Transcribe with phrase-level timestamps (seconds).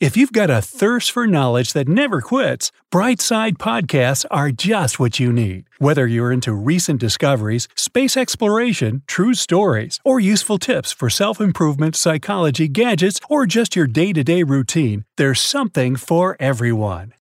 [0.00, 5.20] If you've got a thirst for knowledge that never quits, Brightside Podcasts are just what
[5.20, 5.66] you need.
[5.78, 11.94] Whether you're into recent discoveries, space exploration, true stories, or useful tips for self improvement,
[11.94, 17.14] psychology, gadgets, or just your day to day routine, there's something for everyone.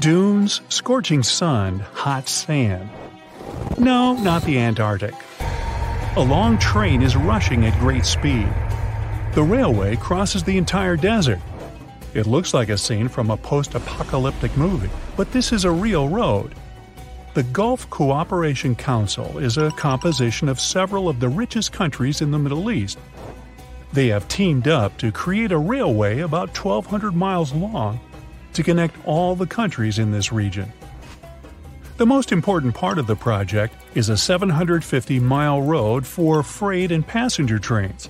[0.00, 2.90] Dunes, scorching sun, hot sand.
[3.78, 5.14] No, not the Antarctic.
[6.16, 8.48] A long train is rushing at great speed.
[9.32, 11.38] The railway crosses the entire desert.
[12.14, 16.08] It looks like a scene from a post apocalyptic movie, but this is a real
[16.08, 16.52] road.
[17.34, 22.40] The Gulf Cooperation Council is a composition of several of the richest countries in the
[22.40, 22.98] Middle East.
[23.92, 28.00] They have teamed up to create a railway about 1,200 miles long
[28.54, 30.72] to connect all the countries in this region.
[31.98, 37.06] The most important part of the project is a 750 mile road for freight and
[37.06, 38.08] passenger trains.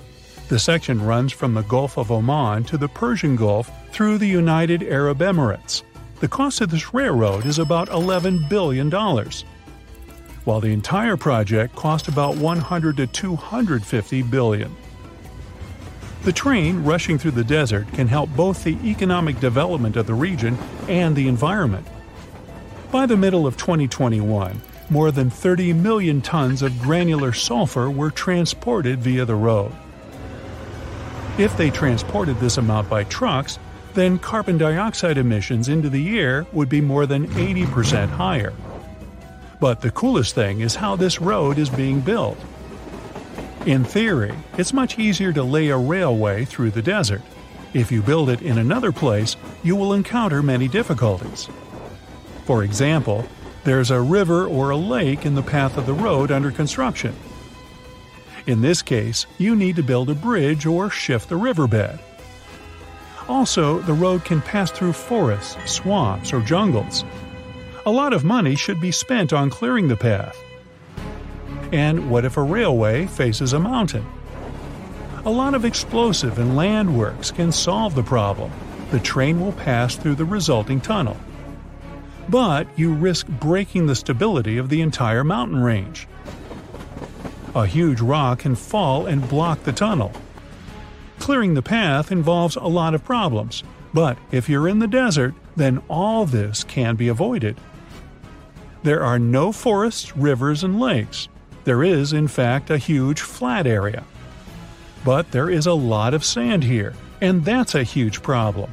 [0.51, 4.83] The section runs from the Gulf of Oman to the Persian Gulf through the United
[4.83, 5.83] Arab Emirates.
[6.19, 8.91] The cost of this railroad is about $11 billion,
[10.43, 14.75] while the entire project cost about 100 to 250 billion.
[16.23, 20.57] The train rushing through the desert can help both the economic development of the region
[20.89, 21.87] and the environment.
[22.91, 28.99] By the middle of 2021, more than 30 million tons of granular sulfur were transported
[28.99, 29.71] via the road.
[31.41, 33.57] If they transported this amount by trucks,
[33.95, 38.53] then carbon dioxide emissions into the air would be more than 80% higher.
[39.59, 42.37] But the coolest thing is how this road is being built.
[43.65, 47.23] In theory, it's much easier to lay a railway through the desert.
[47.73, 51.49] If you build it in another place, you will encounter many difficulties.
[52.45, 53.25] For example,
[53.63, 57.15] there's a river or a lake in the path of the road under construction.
[58.47, 61.99] In this case, you need to build a bridge or shift the riverbed.
[63.29, 67.05] Also, the road can pass through forests, swamps, or jungles.
[67.85, 70.37] A lot of money should be spent on clearing the path.
[71.71, 74.05] And what if a railway faces a mountain?
[75.23, 78.51] A lot of explosive and land works can solve the problem.
[78.89, 81.15] The train will pass through the resulting tunnel.
[82.27, 86.07] But you risk breaking the stability of the entire mountain range.
[87.53, 90.13] A huge rock can fall and block the tunnel.
[91.19, 93.63] Clearing the path involves a lot of problems,
[93.93, 97.57] but if you're in the desert, then all this can be avoided.
[98.83, 101.27] There are no forests, rivers, and lakes.
[101.65, 104.05] There is, in fact, a huge flat area.
[105.03, 108.71] But there is a lot of sand here, and that's a huge problem.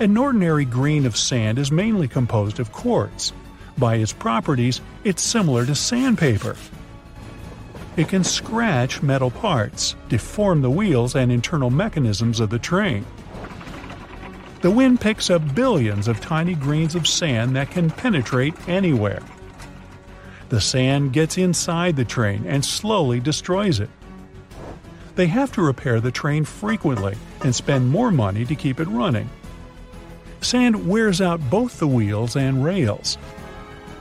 [0.00, 3.32] An ordinary grain of sand is mainly composed of quartz.
[3.78, 6.56] By its properties, it's similar to sandpaper.
[7.96, 13.06] It can scratch metal parts, deform the wheels and internal mechanisms of the train.
[14.62, 19.22] The wind picks up billions of tiny grains of sand that can penetrate anywhere.
[20.48, 23.90] The sand gets inside the train and slowly destroys it.
[25.14, 29.30] They have to repair the train frequently and spend more money to keep it running.
[30.40, 33.18] Sand wears out both the wheels and rails.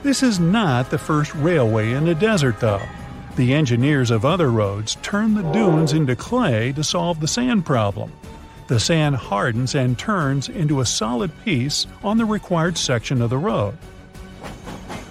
[0.01, 2.81] This is not the first railway in a desert, though.
[3.36, 8.12] The engineers of other roads turn the dunes into clay to solve the sand problem.
[8.68, 13.38] The sand hardens and turns into a solid piece on the required section of the
[13.40, 13.76] road.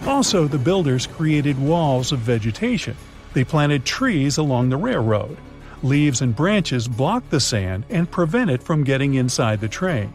[0.07, 2.97] Also, the builders created walls of vegetation.
[3.35, 5.37] They planted trees along the railroad.
[5.83, 10.15] Leaves and branches block the sand and prevent it from getting inside the train.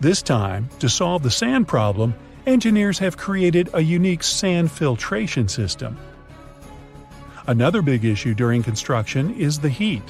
[0.00, 2.14] This time, to solve the sand problem,
[2.46, 5.96] engineers have created a unique sand filtration system.
[7.48, 10.02] Another big issue during construction is the heat.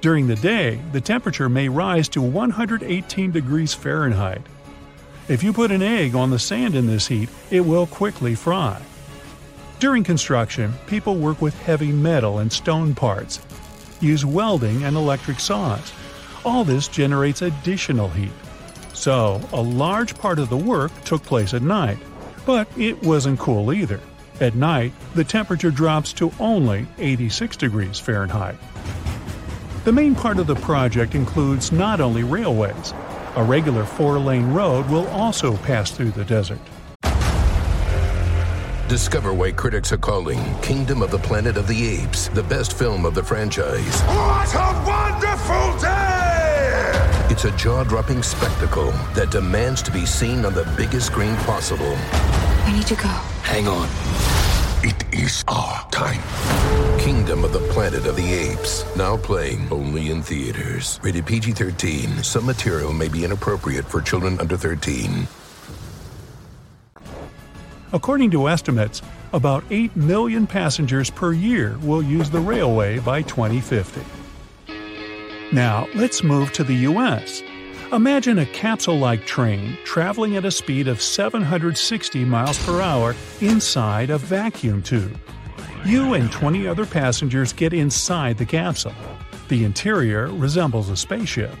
[0.00, 4.40] During the day, the temperature may rise to 118 degrees Fahrenheit.
[5.28, 8.80] If you put an egg on the sand in this heat, it will quickly fry.
[9.78, 13.40] During construction, people work with heavy metal and stone parts,
[14.00, 15.92] use welding and electric saws.
[16.46, 18.32] All this generates additional heat.
[18.94, 21.98] So, a large part of the work took place at night,
[22.46, 24.00] but it wasn't cool either.
[24.40, 28.56] At night, the temperature drops to only 86 degrees Fahrenheit.
[29.84, 32.92] The main part of the project includes not only railways,
[33.36, 36.58] a regular four lane road will also pass through the desert.
[38.88, 43.06] Discover why critics are calling Kingdom of the Planet of the Apes the best film
[43.06, 44.00] of the franchise.
[44.02, 47.28] What a wonderful day!
[47.30, 51.96] It's a jaw dropping spectacle that demands to be seen on the biggest screen possible.
[52.66, 53.08] I need to go.
[53.42, 53.88] Hang on.
[54.82, 56.20] It is our time.
[56.98, 58.84] Kingdom of the Planet of the Apes.
[58.96, 60.98] Now playing only in theaters.
[61.02, 62.22] Rated PG 13.
[62.22, 65.28] Some material may be inappropriate for children under 13.
[67.92, 69.02] According to estimates,
[69.32, 74.00] about 8 million passengers per year will use the railway by 2050.
[75.52, 77.42] Now, let's move to the US.
[77.94, 84.10] Imagine a capsule like train traveling at a speed of 760 miles per hour inside
[84.10, 85.16] a vacuum tube.
[85.84, 88.96] You and 20 other passengers get inside the capsule.
[89.46, 91.54] The interior resembles a spaceship.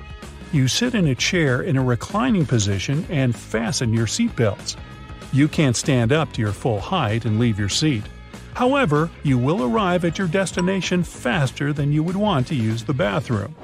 [0.50, 4.74] You sit in a chair in a reclining position and fasten your seatbelts.
[5.32, 8.02] You can't stand up to your full height and leave your seat.
[8.54, 12.92] However, you will arrive at your destination faster than you would want to use the
[12.92, 13.54] bathroom.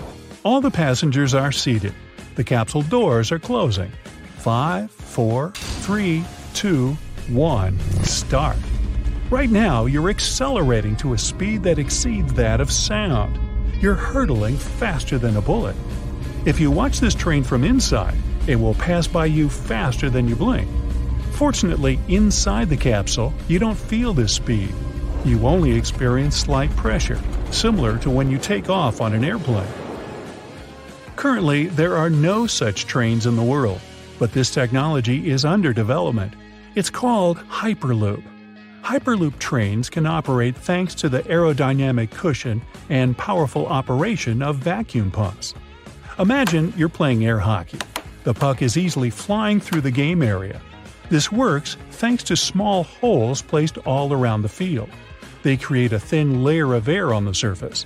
[0.45, 1.95] All the passengers are seated.
[2.41, 3.93] The capsule doors are closing.
[4.39, 6.97] 5, 4, 3, 2,
[7.29, 8.57] 1, start.
[9.29, 13.39] Right now, you're accelerating to a speed that exceeds that of sound.
[13.83, 15.77] You're hurtling faster than a bullet.
[16.47, 18.17] If you watch this train from inside,
[18.47, 20.67] it will pass by you faster than you blink.
[21.33, 24.73] Fortunately, inside the capsule, you don't feel this speed.
[25.27, 27.21] You only experience slight pressure,
[27.51, 29.69] similar to when you take off on an airplane.
[31.21, 33.83] Currently, there are no such trains in the world,
[34.19, 36.33] but this technology is under development.
[36.77, 38.23] It's called Hyperloop.
[38.83, 45.53] Hyperloop trains can operate thanks to the aerodynamic cushion and powerful operation of vacuum pumps.
[46.19, 47.81] Imagine you're playing air hockey.
[48.25, 50.59] The puck is easily flying through the game area.
[51.11, 54.89] This works thanks to small holes placed all around the field.
[55.43, 57.85] They create a thin layer of air on the surface.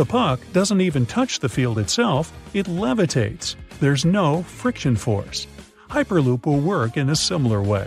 [0.00, 3.54] The puck doesn't even touch the field itself, it levitates.
[3.80, 5.46] There's no friction force.
[5.90, 7.86] Hyperloop will work in a similar way.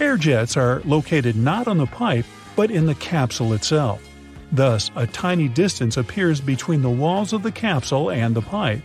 [0.00, 2.24] Air jets are located not on the pipe,
[2.56, 4.02] but in the capsule itself.
[4.50, 8.82] Thus, a tiny distance appears between the walls of the capsule and the pipe.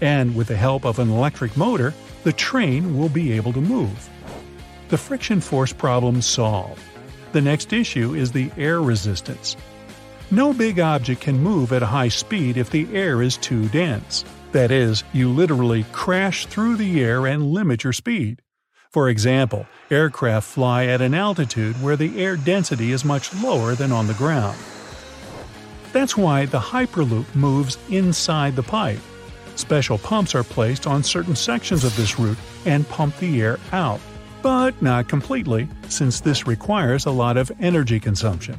[0.00, 4.10] And with the help of an electric motor, the train will be able to move.
[4.88, 6.82] The friction force problem solved.
[7.30, 9.56] The next issue is the air resistance.
[10.32, 14.24] No big object can move at a high speed if the air is too dense.
[14.52, 18.40] That is, you literally crash through the air and limit your speed.
[18.90, 23.92] For example, aircraft fly at an altitude where the air density is much lower than
[23.92, 24.58] on the ground.
[25.92, 29.00] That's why the Hyperloop moves inside the pipe.
[29.56, 34.00] Special pumps are placed on certain sections of this route and pump the air out.
[34.40, 38.58] But not completely, since this requires a lot of energy consumption.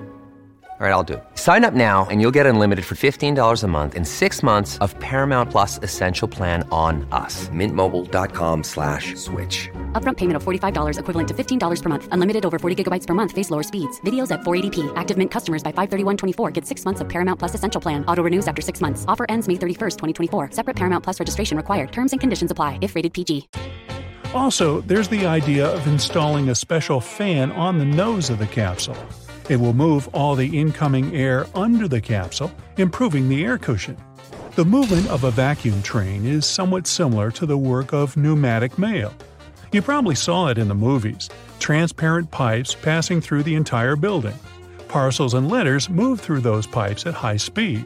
[0.81, 1.23] All right, I'll do it.
[1.35, 4.97] Sign up now and you'll get unlimited for $15 a month in six months of
[4.97, 7.49] Paramount Plus Essential Plan on us.
[7.49, 9.69] Mintmobile.com slash switch.
[9.93, 12.07] Upfront payment of $45 equivalent to $15 per month.
[12.11, 13.31] Unlimited over 40 gigabytes per month.
[13.31, 14.01] Face lower speeds.
[14.01, 14.91] Videos at 480p.
[14.95, 18.03] Active Mint customers by 531.24 get six months of Paramount Plus Essential Plan.
[18.07, 19.05] Auto renews after six months.
[19.07, 20.49] Offer ends May 31st, 2024.
[20.49, 21.91] Separate Paramount Plus registration required.
[21.91, 23.49] Terms and conditions apply if rated PG.
[24.33, 28.97] Also, there's the idea of installing a special fan on the nose of the capsule.
[29.51, 33.97] It will move all the incoming air under the capsule, improving the air cushion.
[34.55, 39.13] The movement of a vacuum train is somewhat similar to the work of pneumatic mail.
[39.73, 41.29] You probably saw it in the movies
[41.59, 44.35] transparent pipes passing through the entire building.
[44.87, 47.85] Parcels and letters move through those pipes at high speed.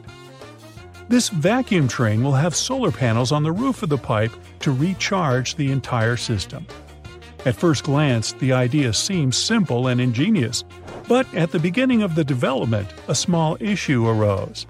[1.08, 4.30] This vacuum train will have solar panels on the roof of the pipe
[4.60, 6.64] to recharge the entire system.
[7.46, 10.64] At first glance, the idea seems simple and ingenious,
[11.06, 14.66] but at the beginning of the development, a small issue arose.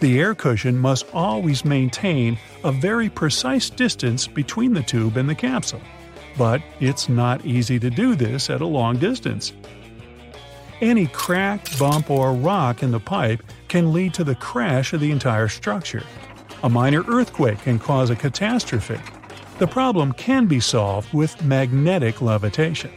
[0.00, 5.34] The air cushion must always maintain a very precise distance between the tube and the
[5.34, 5.80] capsule.
[6.36, 9.52] but it's not easy to do this at a long distance.
[10.80, 15.10] Any crack, bump, or rock in the pipe can lead to the crash of the
[15.10, 16.04] entire structure.
[16.62, 19.00] A minor earthquake can cause a catastrophe.
[19.58, 22.92] The problem can be solved with magnetic levitation.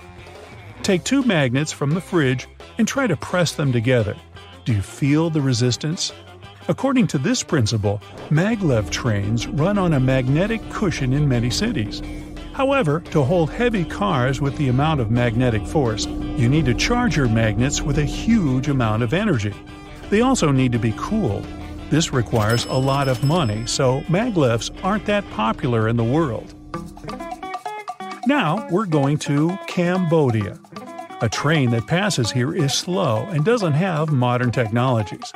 [0.84, 4.15] Take two magnets from the fridge and try to press them together.
[4.65, 6.13] Do you feel the resistance?
[6.68, 8.00] According to this principle,
[8.30, 12.03] maglev trains run on a magnetic cushion in many cities.
[12.53, 17.18] However, to hold heavy cars with the amount of magnetic force, you need to charge
[17.18, 19.53] your magnets with a huge amount of energy.
[20.12, 21.48] They also need to be cooled.
[21.91, 26.53] This requires a lot of money, so maglevs aren't that popular in the world.
[28.25, 30.57] Now we're going to Cambodia.
[31.19, 35.33] A train that passes here is slow and doesn't have modern technologies.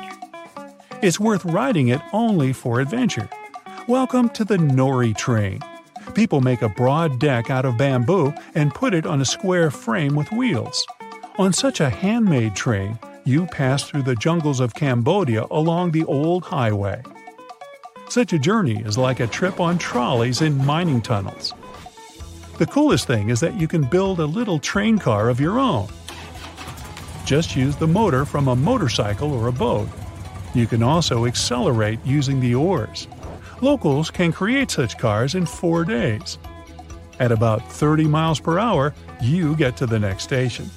[1.02, 3.28] It's worth riding it only for adventure.
[3.86, 5.60] Welcome to the Nori train.
[6.14, 10.16] People make a broad deck out of bamboo and put it on a square frame
[10.16, 10.86] with wheels.
[11.36, 16.44] On such a handmade train, you pass through the jungles of Cambodia along the old
[16.44, 17.02] highway.
[18.08, 21.52] Such a journey is like a trip on trolleys in mining tunnels.
[22.58, 25.88] The coolest thing is that you can build a little train car of your own.
[27.24, 29.88] Just use the motor from a motorcycle or a boat.
[30.54, 33.08] You can also accelerate using the oars.
[33.60, 36.38] Locals can create such cars in four days.
[37.18, 40.70] At about 30 miles per hour, you get to the next station.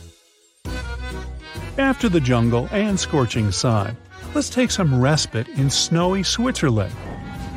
[1.80, 3.96] After the jungle and scorching sun,
[4.36, 6.94] let's take some respite in snowy Switzerland.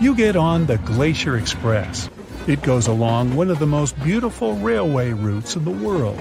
[0.00, 2.08] You get on the Glacier Express.
[2.46, 6.20] It goes along one of the most beautiful railway routes in the world.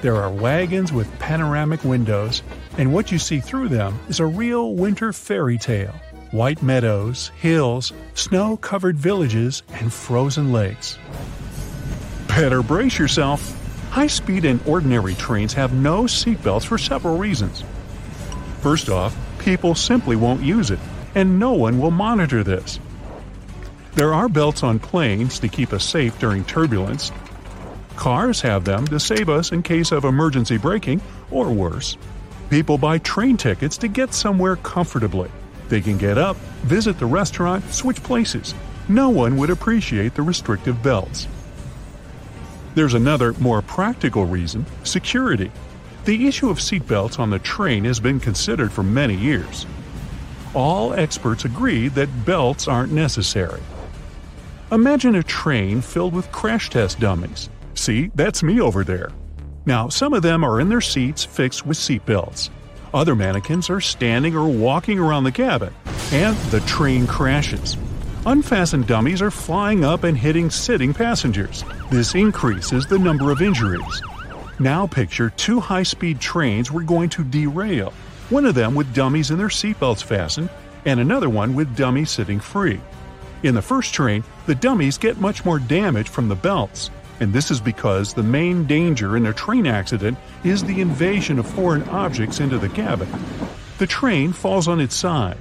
[0.00, 2.44] There are wagons with panoramic windows,
[2.78, 5.94] and what you see through them is a real winter fairy tale.
[6.30, 10.98] White meadows, hills, snow covered villages, and frozen lakes.
[12.28, 13.59] Better brace yourself!
[13.90, 17.64] High speed and ordinary trains have no seatbelts for several reasons.
[18.60, 20.78] First off, people simply won't use it,
[21.16, 22.78] and no one will monitor this.
[23.94, 27.10] There are belts on planes to keep us safe during turbulence.
[27.96, 31.00] Cars have them to save us in case of emergency braking,
[31.32, 31.96] or worse.
[32.48, 35.30] People buy train tickets to get somewhere comfortably.
[35.68, 38.54] They can get up, visit the restaurant, switch places.
[38.88, 41.26] No one would appreciate the restrictive belts.
[42.74, 45.50] There's another, more practical reason security.
[46.04, 49.66] The issue of seatbelts on the train has been considered for many years.
[50.54, 53.60] All experts agree that belts aren't necessary.
[54.72, 57.50] Imagine a train filled with crash test dummies.
[57.74, 59.10] See, that's me over there.
[59.66, 62.50] Now, some of them are in their seats fixed with seatbelts.
[62.94, 65.72] Other mannequins are standing or walking around the cabin,
[66.12, 67.76] and the train crashes.
[68.26, 71.64] Unfastened dummies are flying up and hitting sitting passengers.
[71.90, 74.02] This increases the number of injuries.
[74.58, 77.94] Now picture two high speed trains were going to derail,
[78.28, 80.50] one of them with dummies in their seatbelts fastened,
[80.84, 82.78] and another one with dummies sitting free.
[83.42, 87.50] In the first train, the dummies get much more damage from the belts, and this
[87.50, 92.38] is because the main danger in a train accident is the invasion of foreign objects
[92.38, 93.08] into the cabin.
[93.78, 95.38] The train falls on its side.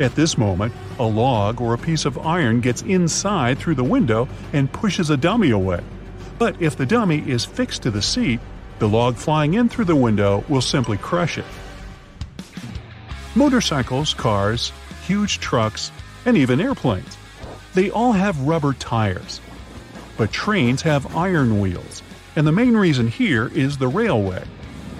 [0.00, 4.28] At this moment, a log or a piece of iron gets inside through the window
[4.52, 5.82] and pushes a dummy away.
[6.38, 8.40] But if the dummy is fixed to the seat,
[8.78, 11.44] the log flying in through the window will simply crush it.
[13.34, 14.72] Motorcycles, cars,
[15.06, 15.92] huge trucks,
[16.26, 17.16] and even airplanes
[17.74, 19.40] they all have rubber tires.
[20.16, 22.02] But trains have iron wheels,
[22.36, 24.44] and the main reason here is the railway.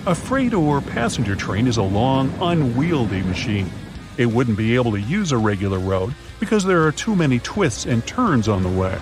[0.06, 3.70] A freight or passenger train is a long, unwieldy machine.
[4.16, 7.86] It wouldn't be able to use a regular road because there are too many twists
[7.86, 8.98] and turns on the way.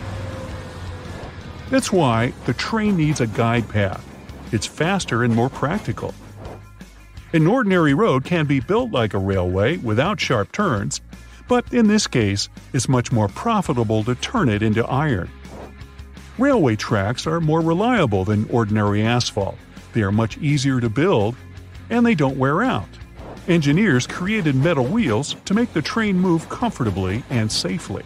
[1.71, 4.05] That's why the train needs a guide path.
[4.53, 6.15] It's faster and more practical.
[7.33, 11.01] An ordinary road can be built like a railway without sharp turns,
[11.47, 15.31] but in this case, it's much more profitable to turn it into iron.
[16.39, 19.57] Railway tracks are more reliable than ordinary asphalt,
[19.93, 21.37] they are much easier to build,
[21.89, 22.89] and they don't wear out.
[23.51, 28.05] Engineers created metal wheels to make the train move comfortably and safely.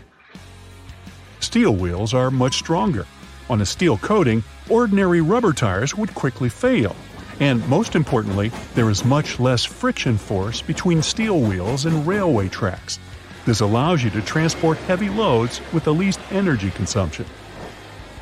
[1.39, 3.07] Steel wheels are much stronger.
[3.49, 6.97] On a steel coating, ordinary rubber tires would quickly fail.
[7.39, 12.99] And most importantly, there is much less friction force between steel wheels and railway tracks,
[13.45, 17.27] this allows you to transport heavy loads with the least energy consumption.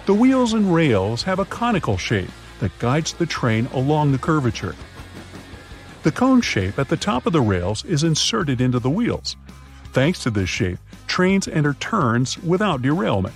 [0.06, 4.74] The wheels and rails have a conical shape that guides the train along the curvature.
[6.02, 9.36] The cone shape at the top of the rails is inserted into the wheels.
[9.92, 13.34] Thanks to this shape, trains enter turns without derailment.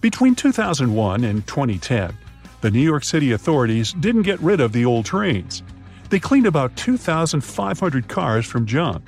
[0.00, 2.16] Between 2001 and 2010,
[2.60, 5.62] the New York City authorities didn't get rid of the old trains.
[6.10, 9.06] They cleaned about 2,500 cars from junk.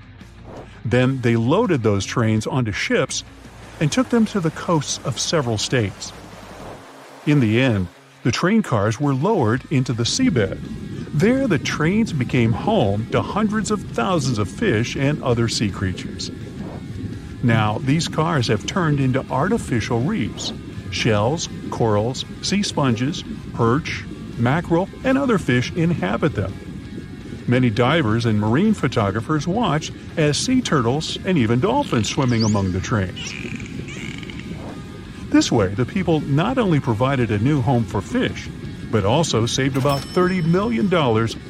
[0.85, 3.25] Then they loaded those trains onto ships
[3.81, 6.12] and took them to the coasts of several states.
[7.26, 7.88] In the end,
[8.23, 10.59] the train cars were lowered into the seabed.
[11.15, 16.31] There, the trains became home to hundreds of thousands of fish and other sea creatures.
[17.43, 20.53] Now, these cars have turned into artificial reefs.
[20.91, 23.25] Shells, corals, sea sponges,
[23.55, 24.05] perch,
[24.37, 26.53] mackerel, and other fish inhabit them.
[27.47, 32.81] Many divers and marine photographers watch as sea turtles and even dolphins swimming among the
[32.81, 33.33] trains.
[35.31, 38.49] This way, the people not only provided a new home for fish,
[38.90, 40.92] but also saved about $30 million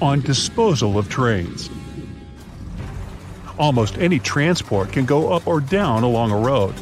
[0.02, 1.70] on disposal of trains.
[3.58, 6.74] Almost any transport can go up or down along a road.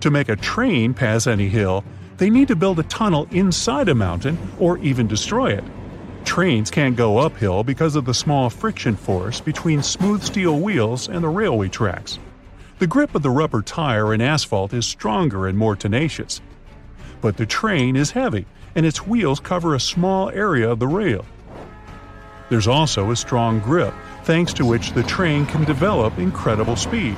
[0.00, 1.84] To make a train pass any hill,
[2.16, 5.64] they need to build a tunnel inside a mountain or even destroy it.
[6.24, 11.24] Trains can't go uphill because of the small friction force between smooth steel wheels and
[11.24, 12.18] the railway tracks.
[12.78, 16.40] The grip of the rubber tire and asphalt is stronger and more tenacious.
[17.20, 21.24] But the train is heavy, and its wheels cover a small area of the rail.
[22.48, 27.16] There's also a strong grip, thanks to which the train can develop incredible speed.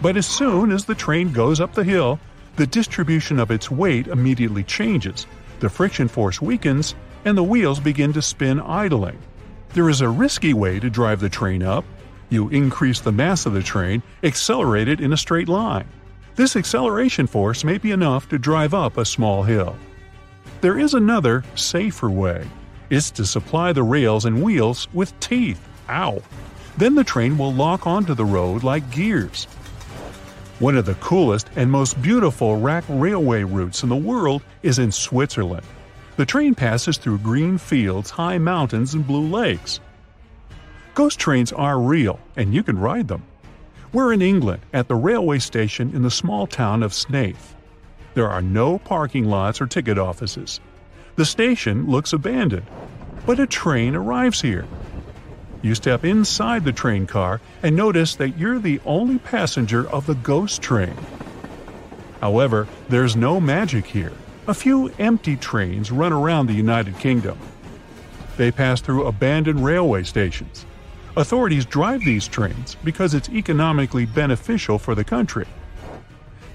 [0.00, 2.18] But as soon as the train goes up the hill,
[2.56, 5.26] the distribution of its weight immediately changes,
[5.60, 6.94] the friction force weakens,
[7.24, 9.18] and the wheels begin to spin idling.
[9.74, 11.84] There is a risky way to drive the train up.
[12.28, 15.88] You increase the mass of the train, accelerate it in a straight line.
[16.36, 19.76] This acceleration force may be enough to drive up a small hill.
[20.60, 22.46] There is another, safer way.
[22.90, 25.60] It's to supply the rails and wheels with teeth.
[25.88, 26.22] Ow!
[26.76, 29.44] Then the train will lock onto the road like gears.
[30.58, 34.92] One of the coolest and most beautiful rack railway routes in the world is in
[34.92, 35.66] Switzerland.
[36.16, 39.80] The train passes through green fields, high mountains, and blue lakes.
[40.94, 43.22] Ghost trains are real, and you can ride them.
[43.92, 47.54] We're in England at the railway station in the small town of Snaith.
[48.14, 50.60] There are no parking lots or ticket offices.
[51.16, 52.66] The station looks abandoned,
[53.26, 54.66] but a train arrives here.
[55.62, 60.14] You step inside the train car and notice that you're the only passenger of the
[60.14, 60.96] ghost train.
[62.20, 64.12] However, there's no magic here.
[64.46, 67.38] A few empty trains run around the United Kingdom.
[68.36, 70.64] They pass through abandoned railway stations.
[71.16, 75.46] Authorities drive these trains because it's economically beneficial for the country.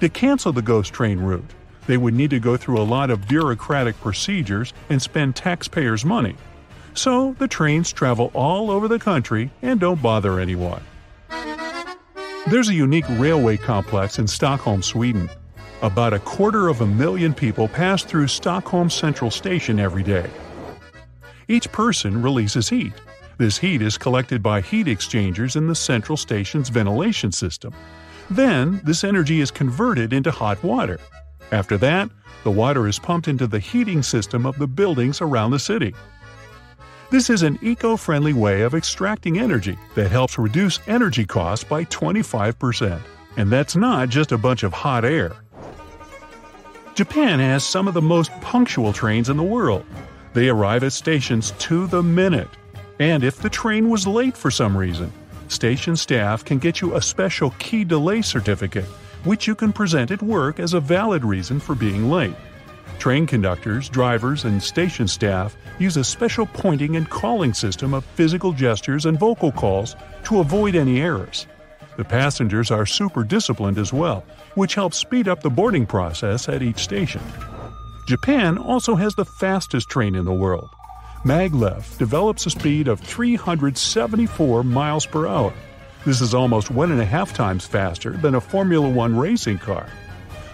[0.05, 1.51] To cancel the ghost train route,
[1.87, 6.35] they would need to go through a lot of bureaucratic procedures and spend taxpayers' money.
[6.93, 10.83] So the trains travel all over the country and don't bother anyone.
[12.45, 15.27] There's a unique railway complex in Stockholm, Sweden.
[15.81, 20.29] About a quarter of a million people pass through Stockholm Central Station every day.
[21.47, 22.93] Each person releases heat.
[23.39, 27.73] This heat is collected by heat exchangers in the central station's ventilation system.
[28.29, 30.99] Then, this energy is converted into hot water.
[31.51, 32.09] After that,
[32.43, 35.93] the water is pumped into the heating system of the buildings around the city.
[37.11, 41.85] This is an eco friendly way of extracting energy that helps reduce energy costs by
[41.85, 42.99] 25%.
[43.37, 45.33] And that's not just a bunch of hot air.
[46.95, 49.85] Japan has some of the most punctual trains in the world.
[50.33, 52.49] They arrive at stations to the minute.
[52.99, 55.11] And if the train was late for some reason,
[55.47, 58.85] station staff can get you a special key delay certificate,
[59.23, 62.35] which you can present at work as a valid reason for being late.
[62.99, 68.53] Train conductors, drivers, and station staff use a special pointing and calling system of physical
[68.53, 71.47] gestures and vocal calls to avoid any errors.
[71.97, 76.61] The passengers are super disciplined as well, which helps speed up the boarding process at
[76.61, 77.21] each station.
[78.07, 80.69] Japan also has the fastest train in the world.
[81.25, 85.51] Maglev develops a speed of 374 miles per hour.
[86.05, 89.89] This is almost one and a half times faster than a Formula One racing car.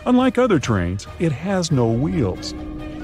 [0.06, 2.54] Unlike other trains, it has no wheels.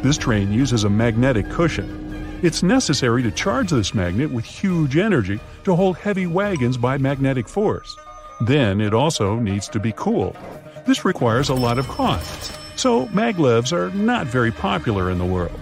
[0.01, 2.39] This train uses a magnetic cushion.
[2.41, 7.49] It's necessary to charge this magnet with huge energy to hold heavy wagons by magnetic
[7.49, 7.97] force.
[8.39, 10.37] Then it also needs to be cool.
[10.85, 15.59] This requires a lot of costs, so maglevs are not very popular in the world.